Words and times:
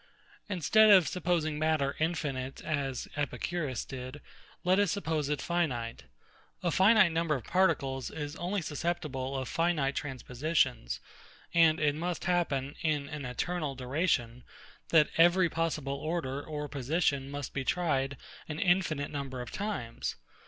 Instead 0.49 0.89
of 0.89 1.07
supposing 1.07 1.59
matter 1.59 1.95
infinite, 1.99 2.59
as 2.63 3.07
EPICURUS 3.17 3.85
did, 3.85 4.19
let 4.63 4.79
us 4.79 4.91
suppose 4.91 5.29
it 5.29 5.43
finite. 5.43 6.05
A 6.63 6.71
finite 6.71 7.11
number 7.11 7.35
of 7.35 7.43
particles 7.43 8.09
is 8.09 8.35
only 8.37 8.63
susceptible 8.63 9.37
of 9.37 9.47
finite 9.47 9.95
transpositions: 9.95 11.01
and 11.53 11.79
it 11.79 11.93
must 11.93 12.25
happen, 12.25 12.73
in 12.81 13.07
an 13.09 13.25
eternal 13.25 13.75
duration, 13.75 14.43
that 14.89 15.11
every 15.19 15.51
possible 15.51 15.97
order 15.99 16.41
or 16.41 16.67
position 16.67 17.29
must 17.29 17.53
be 17.53 17.63
tried 17.63 18.17
an 18.49 18.57
infinite 18.57 19.11
number 19.11 19.39
of 19.39 19.51
times. 19.51 20.15